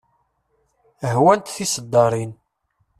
[1.13, 2.31] Hwant tiseddaṛin.